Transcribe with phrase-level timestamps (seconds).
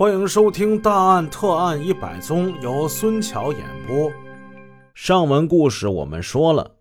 [0.00, 4.10] 欢迎收听《大案特案一百宗》，由孙桥演播。
[4.94, 6.76] 上文故事我们说了，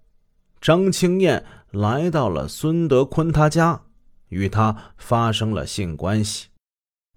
[0.62, 3.82] 张青燕来到了孙德坤他家，
[4.30, 6.48] 与他发生了性关系。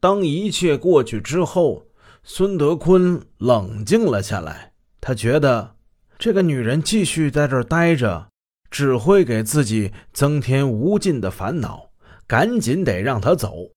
[0.01, 1.87] 当一切过去之后，
[2.25, 4.73] 孙德坤冷静了下来。
[5.01, 5.77] 他觉得
[6.19, 8.27] 这个女人继续在这儿待着，
[8.73, 11.91] 只会给自己增添无尽的烦恼，
[12.27, 13.71] 赶紧得让她走。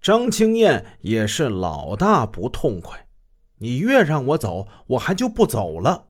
[0.00, 3.08] 张青燕也是老大不痛快，
[3.58, 6.08] 你越让我走，我还就不走了。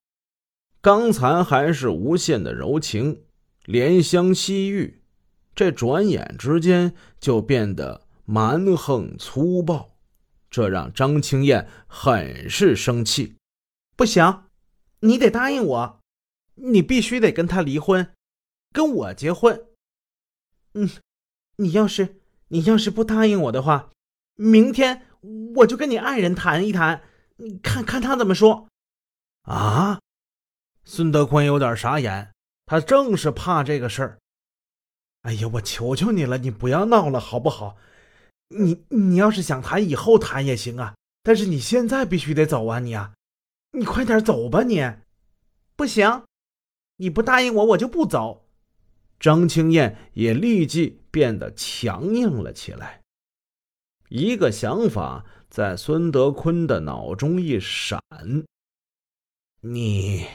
[0.82, 3.24] 刚才还是无限的柔情，
[3.64, 5.02] 怜香惜玉，
[5.54, 9.96] 这转眼之间就变得蛮横粗暴，
[10.50, 13.36] 这让张青燕很是生气。
[13.96, 14.44] 不行，
[15.00, 16.00] 你得答应我，
[16.56, 18.12] 你必须得跟他离婚，
[18.72, 19.64] 跟我结婚。
[20.74, 20.90] 嗯，
[21.56, 22.20] 你要是……
[22.48, 23.90] 你要是不答应我的话，
[24.34, 25.02] 明天
[25.56, 27.02] 我就跟你爱人谈一谈，
[27.36, 28.68] 你看看他怎么说。
[29.42, 30.00] 啊！
[30.84, 32.32] 孙德坤有点傻眼，
[32.66, 34.18] 他正是怕这个事儿。
[35.22, 37.76] 哎呀，我求求你了，你不要闹了，好不好？
[38.48, 40.94] 你你要是想谈，以后谈也行啊，
[41.24, 43.14] 但是你现在必须得走啊，你啊，
[43.72, 44.84] 你快点走吧，你。
[45.74, 46.22] 不行，
[46.96, 48.45] 你不答应我，我就不走。
[49.18, 53.02] 张青燕也立即变得强硬了起来。
[54.08, 58.00] 一个想法在孙德坤的脑中一闪
[59.62, 60.26] ：“你，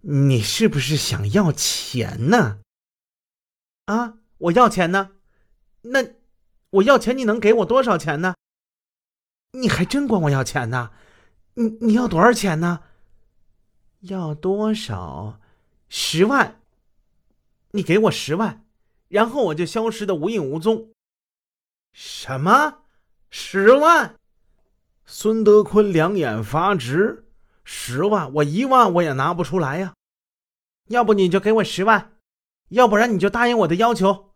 [0.00, 2.58] 你是不是想要钱呢？
[3.86, 5.12] 啊，我要钱呢？
[5.82, 6.00] 那
[6.70, 8.34] 我要钱，你能给我多少钱呢？
[9.52, 10.90] 你还真管我要钱呢？
[11.54, 12.82] 你你要多少钱呢？
[14.00, 15.40] 要多少？
[15.88, 16.60] 十万。”
[17.72, 18.64] 你给我十万，
[19.08, 20.90] 然后我就消失的无影无踪。
[21.92, 22.82] 什么？
[23.30, 24.16] 十万？
[25.04, 27.24] 孙德坤两眼发直。
[27.64, 29.94] 十万，我一万我也拿不出来呀。
[30.88, 32.16] 要不你就给我十万，
[32.68, 34.32] 要不然你就答应我的要求，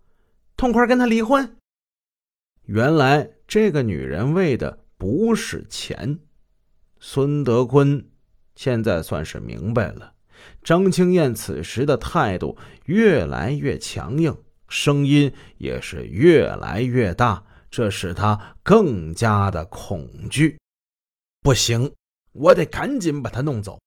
[0.56, 1.56] 痛快跟他离婚。
[2.64, 6.18] 原来这个女人为的不是钱。
[6.98, 8.10] 孙德坤
[8.54, 10.14] 现在算是明白了。
[10.62, 14.36] 张青燕此时的态度越来越强硬，
[14.68, 20.58] 声音也是越来越大，这使他更加的恐惧。
[21.42, 21.92] 不行，
[22.32, 23.78] 我得赶紧把他弄走。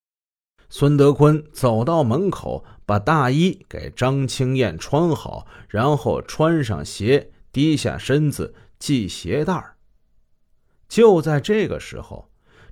[0.70, 9.78] 孙德坤走到门口，把大衣给张青燕穿好，然后穿上鞋，低下身子系鞋带儿
[10.90, 12.32] 就在这个时候，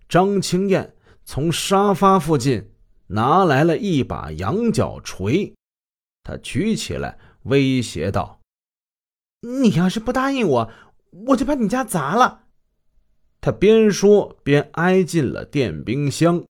[0.10, 2.71] 张青燕从沙发附近。
[3.12, 5.54] 拿来了一把羊角锤，
[6.24, 8.40] 他举起来威胁道
[9.42, 10.72] ：“你要是不答应我，
[11.28, 12.44] 我就把你家砸了。”
[13.42, 16.44] 他边说边挨进了电冰箱。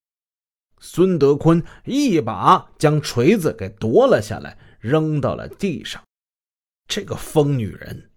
[0.79, 6.03] 孙德坤一把将锤子给夺了下来，扔到了地上。
[6.87, 8.09] 这个疯女人！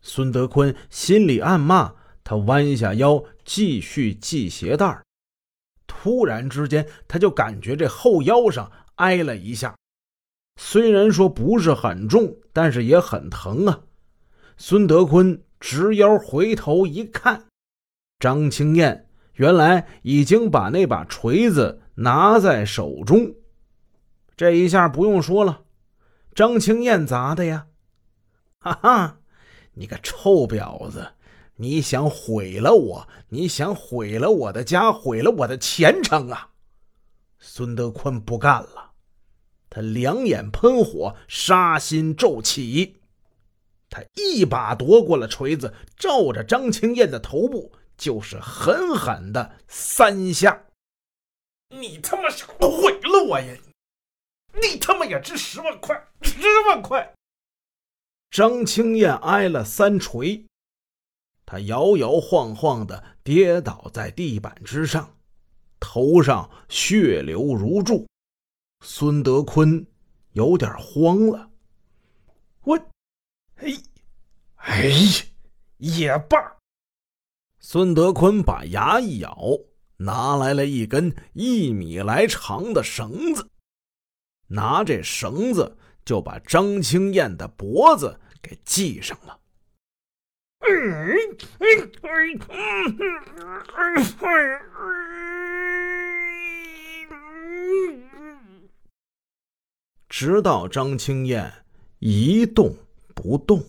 [0.00, 1.94] 孙德坤心里暗骂。
[2.24, 5.04] 他弯下腰继续系鞋带儿
[6.02, 9.76] 突然之间，他就感觉这后腰上挨了一下，
[10.56, 13.82] 虽然说不是很重，但是也很疼啊。
[14.56, 17.44] 孙德坤直腰回头一看，
[18.18, 23.32] 张青燕原来已经把那把锤子拿在手中。
[24.34, 25.62] 这一下不用说了，
[26.34, 27.68] 张青燕砸的呀！
[28.58, 29.20] 哈哈，
[29.74, 31.12] 你个臭婊子！
[31.62, 33.08] 你想毁了我？
[33.28, 36.50] 你想毁了我的家，毁了我的前程啊！
[37.38, 38.90] 孙德坤不干了，
[39.70, 43.00] 他两眼喷火，杀心骤起，
[43.88, 50.64] 他一把夺过了锤子，照着张青燕的头部就是狠狠的三下。
[51.68, 53.56] 你他妈是毁了我呀！
[54.60, 57.14] 你他妈也值十万块，十万块！
[58.32, 60.44] 张青燕挨了三锤。
[61.52, 65.14] 他摇摇晃晃的跌倒在地板之上，
[65.78, 68.08] 头上血流如注。
[68.82, 69.86] 孙德坤
[70.30, 71.50] 有点慌了。
[72.62, 72.74] 我，
[73.56, 73.70] 哎，
[74.54, 74.90] 哎，
[75.76, 76.38] 也罢。
[77.60, 79.36] 孙德坤把牙一咬，
[79.98, 83.46] 拿来了一根一米来长的绳子，
[84.46, 89.38] 拿这绳子就把张青燕的脖子给系上了。
[100.08, 101.52] 直到张青燕
[101.98, 102.76] 一动
[103.14, 103.64] 不动。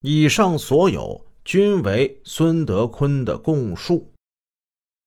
[0.00, 4.12] 以上所有均为孙德坤的供述。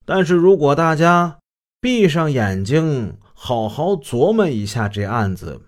[0.05, 1.39] 但是如果大家
[1.81, 5.61] 闭上眼睛，好好琢磨一下这案子，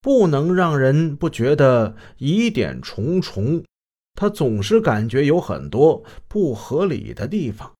[0.00, 3.64] 不能让人不觉得疑点重重。
[4.14, 7.72] 他总是感觉有很多不合理的地方。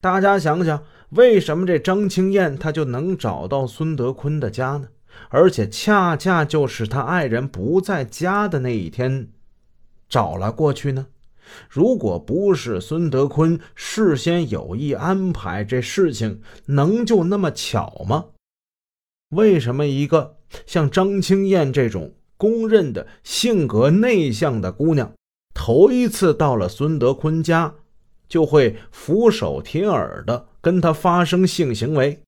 [0.00, 4.88] 大家想想，为什么这张青燕她就能找到孙德坤的家呢？
[5.28, 9.28] 而且恰恰就是他爱人不在家的那一天
[10.08, 11.08] 找了过去呢？
[11.68, 18.26] 如果不是孙德坤事先有意安排，这事情能就那么巧吗？
[19.30, 25.12] 为什么一个像张青燕这种公认的性格内向的姑娘，
[25.62, 27.74] 头一次到了孙德坤家，
[28.26, 32.22] 就会俯首贴耳的跟他发生性行为？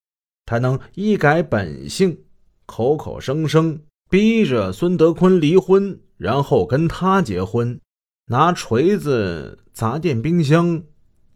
[0.44, 2.18] 他能一改本性，
[2.66, 3.80] 口口声声
[4.10, 7.80] 逼着孙德坤离婚，然后跟他结婚？
[8.26, 10.82] 拿锤子砸电冰箱，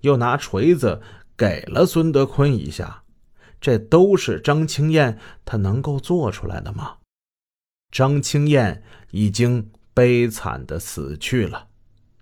[0.03, 1.01] 又拿锤子
[1.35, 3.05] 给了孙德坤一下，
[3.59, 6.99] 这都是张青燕她能够做出来的吗？
[7.91, 8.83] 张青燕
[9.13, 11.69] 已经悲惨的死去了，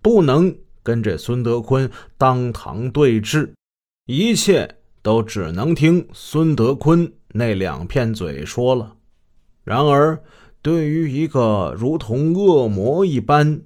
[0.04, 3.54] 不能跟这孙德坤当堂对质，
[4.04, 8.96] 一切都只能听孙德坤那两片嘴说了。
[9.64, 10.22] 然而，
[10.60, 13.62] 对于一个如同恶魔一般。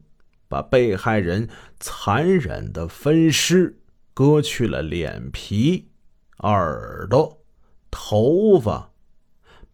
[0.51, 1.47] 把被害人
[1.79, 3.79] 残忍的分尸，
[4.15, 5.89] 割去了脸皮、
[6.39, 7.43] 耳朵、
[7.91, 8.93] 头发，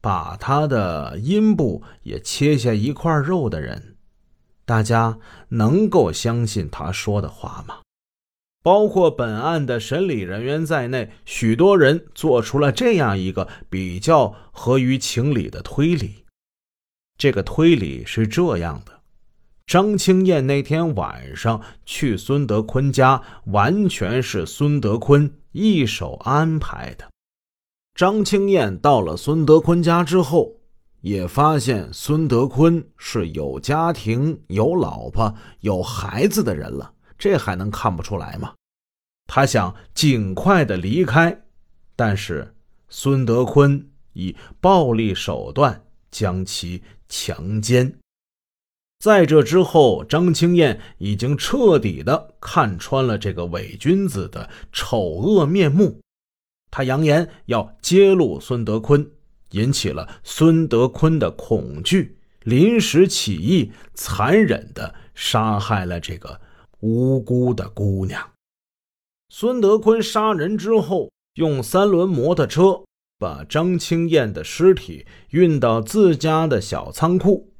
[0.00, 3.94] 把他的阴部也切下一块肉的人，
[4.64, 5.19] 大家
[5.49, 7.81] 能够相信他说的话吗？
[8.62, 16.25] 包括本案的审理人员在内，许多人做出了这样一个比较合于情理的推理。
[17.19, 19.00] 这个推理是这样的。
[19.66, 27.08] 张青燕那天晚上去孙德坤家，完全是孙德坤一手安排的。
[27.94, 30.56] 张青燕到了孙德坤家之后，
[31.04, 38.54] 也发现孙德坤是有家庭、有老婆、有孩子的人了，这还能看不出来吗？
[39.26, 41.42] 他想尽快的离开，
[41.94, 42.54] 但是
[42.88, 47.98] 孙德坤以暴力手段将其强奸。
[48.98, 56.00] 在这之后，张青燕已经彻底的看穿了这个伪君子的丑恶面目。
[56.70, 59.06] 他扬言要揭露孙德坤，
[59.50, 66.41] 引起了孙德坤的恐惧，临时起意，残忍的杀害了这个
[66.81, 68.31] 无辜的姑娘。
[69.29, 72.82] 孙德坤杀人之后，用三轮摩托车
[73.19, 77.50] 把张青燕的尸体运到自家的小仓库。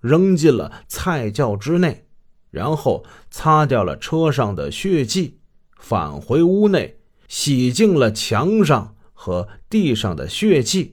[0.00, 2.06] 扔进了菜窖之内，
[2.52, 5.40] 然后擦掉了车上的血迹，
[5.76, 10.92] 返回屋内，洗净了墙上和地上的血迹，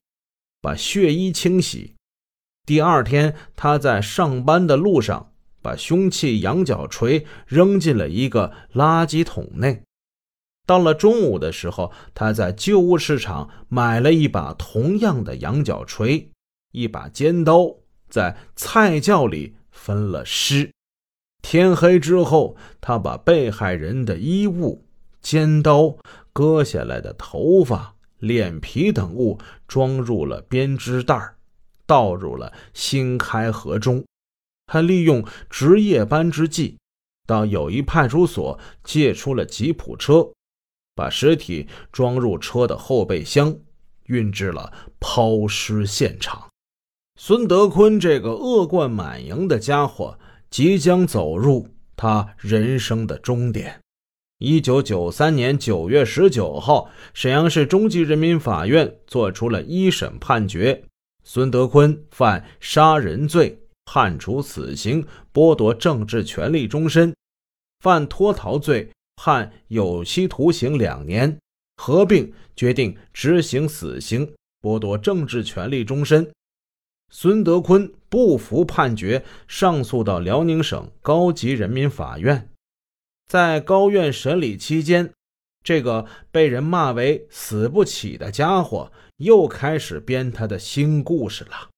[0.65, 1.94] 把血衣清洗。
[2.65, 5.31] 第二天，他在上班的路上，
[5.62, 9.83] 把凶器羊角锤扔进了一个垃圾桶内。
[10.65, 16.31] 到了中午的时候，他在旧物市场买了一把同样的羊角锤，
[16.71, 17.71] 一把尖刀。
[18.09, 20.71] 在菜窖里分了尸。
[21.44, 24.83] 天黑之后，他把被害人的衣物、
[25.21, 25.95] 尖刀、
[26.33, 31.36] 割下来的头发、脸皮等物装入了编织袋，
[31.86, 34.03] 倒入了新开河中。
[34.67, 36.77] 他利用值夜班之际，
[37.27, 40.31] 到友谊派出所借出了吉普车，
[40.95, 43.55] 把尸体装入车的后备箱，
[44.05, 46.50] 运至了抛尸现场。
[47.19, 50.19] 孙德坤这个恶贯满盈的家伙
[50.50, 53.79] 即将走入他人生的终点。
[54.39, 60.84] 一九九三年九月十九号，沈阳市中级人民法院作出了一审判决：
[61.24, 67.13] 孙德坤犯杀人罪，判处死刑，剥夺政治权利终身；
[67.80, 71.39] 犯脱逃罪，判有期徒刑两年，
[71.77, 76.30] 合并决定执行死刑，剥夺政治权利终身。
[77.10, 82.50] 孙德坤不服判决，上诉到辽宁省高级人民法院。
[83.27, 85.12] 在高院审理期间，
[85.63, 91.70] 这个被人骂为“死不起”的家伙又开始编他的新故事了。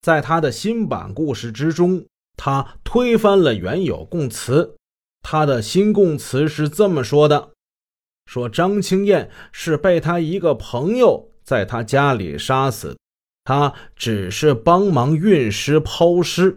[0.00, 2.06] 在他的新版故事之中，
[2.36, 4.76] 他推翻了原有供词。
[5.22, 7.50] 他的新供词是这么说的
[8.24, 12.96] ：“说张青燕是被他一个朋友在他家里杀死。”
[13.44, 16.56] 他只是帮忙运尸、抛尸，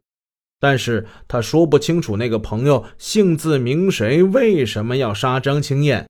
[0.63, 6.08] 但是他说不清楚那个朋友姓字名谁，为什么要杀张青燕，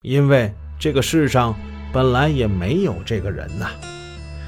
[0.00, 1.54] 因为这个世上
[1.92, 3.68] 本来也没有这个人呐。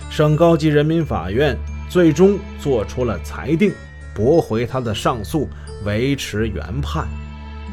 [0.08, 1.54] 省高级人民法院
[1.90, 3.70] 最终做出了裁定，
[4.14, 5.46] 驳回他的上诉，
[5.84, 7.06] 维持原判，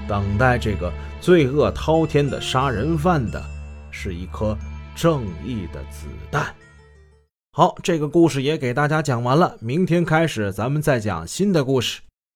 [0.05, 0.91] 等待这个
[1.21, 3.41] 罪恶滔天的杀人犯的
[3.89, 4.57] 是一颗
[4.93, 6.53] 正义的子弹。
[7.55, 9.55] 好，这个故事也给大家讲完了。
[9.59, 12.01] 明天开始，咱们再讲新的故事。